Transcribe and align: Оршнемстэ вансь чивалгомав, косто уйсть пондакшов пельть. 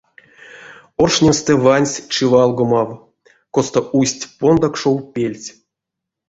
Оршнемстэ 1.03 1.53
вансь 1.63 1.97
чивалгомав, 2.13 2.89
косто 3.53 3.79
уйсть 3.97 4.23
пондакшов 4.37 4.97
пельть. 5.13 5.49